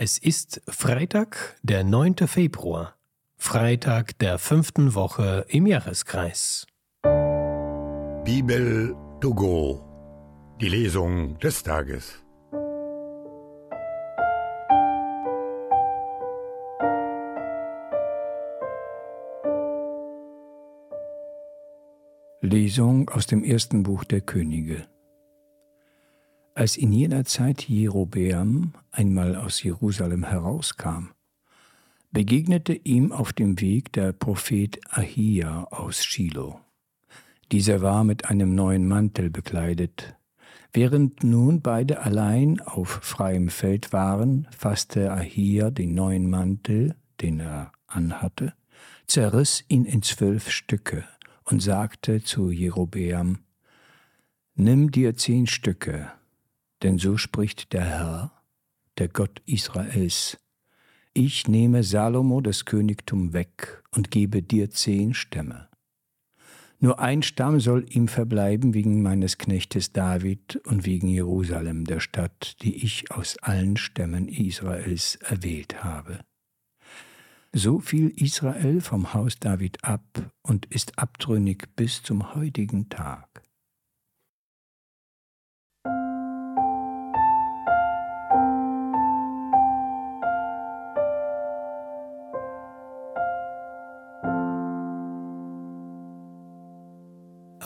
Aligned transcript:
Es 0.00 0.16
ist 0.16 0.62
Freitag, 0.68 1.56
der 1.64 1.82
9. 1.82 2.28
Februar, 2.28 2.94
Freitag 3.36 4.16
der 4.20 4.38
fünften 4.38 4.94
Woche 4.94 5.44
im 5.48 5.66
Jahreskreis. 5.66 6.68
Bibel 8.24 8.94
to 9.20 9.34
go, 9.34 10.54
die 10.60 10.68
Lesung 10.68 11.36
des 11.40 11.64
Tages. 11.64 12.22
Lesung 22.40 23.10
aus 23.10 23.26
dem 23.26 23.42
ersten 23.42 23.82
Buch 23.82 24.04
der 24.04 24.20
Könige. 24.20 24.86
Als 26.58 26.76
in 26.76 26.90
jener 26.90 27.24
Zeit 27.24 27.68
Jerobeam 27.68 28.72
einmal 28.90 29.36
aus 29.36 29.62
Jerusalem 29.62 30.24
herauskam, 30.24 31.10
begegnete 32.10 32.72
ihm 32.72 33.12
auf 33.12 33.32
dem 33.32 33.60
Weg 33.60 33.92
der 33.92 34.10
Prophet 34.10 34.80
Ahia 34.90 35.68
aus 35.70 36.04
Shiloh. 36.04 36.58
Dieser 37.52 37.80
war 37.80 38.02
mit 38.02 38.24
einem 38.28 38.56
neuen 38.56 38.88
Mantel 38.88 39.30
bekleidet. 39.30 40.16
Während 40.72 41.22
nun 41.22 41.62
beide 41.62 42.00
allein 42.00 42.60
auf 42.60 42.88
freiem 42.88 43.50
Feld 43.50 43.92
waren, 43.92 44.48
fasste 44.50 45.12
Ahia 45.12 45.70
den 45.70 45.94
neuen 45.94 46.28
Mantel, 46.28 46.96
den 47.20 47.38
er 47.38 47.70
anhatte, 47.86 48.52
zerriss 49.06 49.64
ihn 49.68 49.84
in 49.84 50.02
zwölf 50.02 50.50
Stücke 50.50 51.04
und 51.44 51.62
sagte 51.62 52.24
zu 52.24 52.50
Jerobeam, 52.50 53.38
Nimm 54.56 54.90
dir 54.90 55.14
zehn 55.16 55.46
Stücke, 55.46 56.10
denn 56.82 56.98
so 56.98 57.16
spricht 57.16 57.72
der 57.72 57.84
Herr, 57.84 58.32
der 58.98 59.08
Gott 59.08 59.42
Israels, 59.46 60.38
ich 61.14 61.48
nehme 61.48 61.82
Salomo 61.82 62.40
das 62.40 62.64
Königtum 62.64 63.32
weg 63.32 63.82
und 63.90 64.10
gebe 64.10 64.42
dir 64.42 64.70
zehn 64.70 65.14
Stämme. 65.14 65.68
Nur 66.80 67.00
ein 67.00 67.22
Stamm 67.22 67.58
soll 67.58 67.86
ihm 67.90 68.06
verbleiben 68.06 68.72
wegen 68.72 69.02
meines 69.02 69.36
Knechtes 69.36 69.92
David 69.92 70.60
und 70.64 70.86
wegen 70.86 71.08
Jerusalem, 71.08 71.84
der 71.86 71.98
Stadt, 71.98 72.62
die 72.62 72.84
ich 72.84 73.10
aus 73.10 73.36
allen 73.38 73.76
Stämmen 73.76 74.28
Israels 74.28 75.16
erwählt 75.16 75.82
habe. 75.82 76.20
So 77.52 77.80
fiel 77.80 78.10
Israel 78.10 78.80
vom 78.80 79.12
Haus 79.12 79.40
David 79.40 79.82
ab 79.82 80.30
und 80.42 80.66
ist 80.66 80.98
abtrünnig 80.98 81.64
bis 81.74 82.02
zum 82.02 82.34
heutigen 82.36 82.88
Tag. 82.90 83.42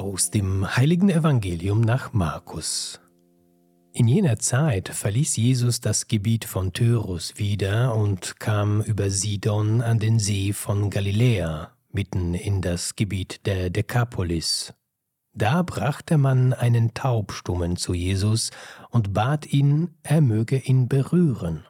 Aus 0.00 0.30
dem 0.30 0.78
heiligen 0.78 1.10
Evangelium 1.10 1.82
nach 1.82 2.14
Markus. 2.14 3.02
In 3.92 4.08
jener 4.08 4.38
Zeit 4.38 4.88
verließ 4.88 5.36
Jesus 5.36 5.82
das 5.82 6.08
Gebiet 6.08 6.46
von 6.46 6.72
Tyrus 6.72 7.34
wieder 7.36 7.94
und 7.94 8.40
kam 8.40 8.80
über 8.80 9.10
Sidon 9.10 9.82
an 9.82 9.98
den 9.98 10.18
See 10.18 10.54
von 10.54 10.88
Galiläa, 10.88 11.76
mitten 11.92 12.32
in 12.32 12.62
das 12.62 12.96
Gebiet 12.96 13.44
der 13.44 13.68
Dekapolis. 13.68 14.72
Da 15.34 15.60
brachte 15.60 16.16
man 16.16 16.54
einen 16.54 16.94
Taubstummen 16.94 17.76
zu 17.76 17.92
Jesus 17.92 18.52
und 18.88 19.12
bat 19.12 19.52
ihn, 19.52 19.90
er 20.02 20.22
möge 20.22 20.56
ihn 20.56 20.88
berühren. 20.88 21.66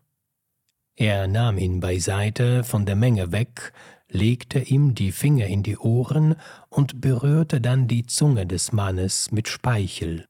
Er 0.94 1.26
nahm 1.26 1.58
ihn 1.58 1.80
beiseite 1.80 2.62
von 2.62 2.86
der 2.86 2.94
Menge 2.94 3.32
weg, 3.32 3.72
legte 4.10 4.58
ihm 4.58 4.94
die 4.94 5.12
Finger 5.12 5.46
in 5.46 5.62
die 5.62 5.78
Ohren 5.78 6.36
und 6.68 7.00
berührte 7.00 7.60
dann 7.60 7.88
die 7.88 8.06
Zunge 8.06 8.46
des 8.46 8.72
Mannes 8.72 9.30
mit 9.30 9.48
Speichel. 9.48 10.26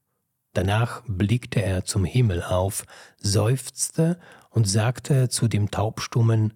Danach 0.52 1.02
blickte 1.06 1.62
er 1.62 1.84
zum 1.84 2.04
Himmel 2.04 2.42
auf, 2.42 2.84
seufzte 3.19 4.19
und 4.50 4.69
sagte 4.69 5.28
zu 5.28 5.48
dem 5.48 5.70
Taubstummen 5.70 6.54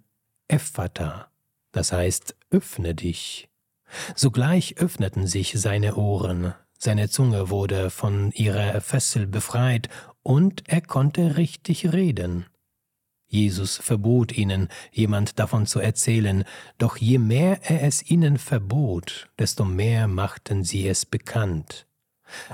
Ephata, 0.48 1.28
das 1.72 1.92
heißt 1.92 2.36
öffne 2.50 2.94
dich. 2.94 3.48
Sogleich 4.16 4.78
öffneten 4.78 5.26
sich 5.26 5.52
seine 5.56 5.94
Ohren, 5.94 6.54
seine 6.78 7.08
Zunge 7.08 7.50
wurde 7.50 7.90
von 7.90 8.32
ihrer 8.32 8.80
Fessel 8.80 9.26
befreit 9.26 9.88
und 10.22 10.64
er 10.68 10.80
konnte 10.80 11.36
richtig 11.36 11.92
reden. 11.92 12.46
Jesus 13.34 13.78
verbot 13.78 14.30
ihnen, 14.30 14.68
jemand 14.92 15.40
davon 15.40 15.66
zu 15.66 15.80
erzählen, 15.80 16.44
doch 16.78 16.96
je 16.96 17.18
mehr 17.18 17.58
er 17.68 17.82
es 17.82 18.08
ihnen 18.08 18.38
verbot, 18.38 19.28
desto 19.40 19.64
mehr 19.64 20.06
machten 20.06 20.62
sie 20.62 20.86
es 20.86 21.04
bekannt. 21.04 21.88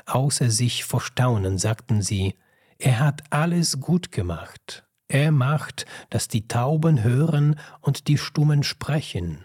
Außer 0.06 0.50
sich 0.50 0.84
vor 0.84 1.02
Staunen 1.02 1.58
sagten 1.58 2.00
sie, 2.00 2.34
er 2.78 2.98
hat 2.98 3.24
alles 3.28 3.80
gut 3.80 4.10
gemacht. 4.10 4.86
Er 5.06 5.32
macht, 5.32 5.84
dass 6.08 6.28
die 6.28 6.48
Tauben 6.48 7.02
hören 7.04 7.56
und 7.82 8.08
die 8.08 8.16
Stummen 8.16 8.62
sprechen. 8.62 9.44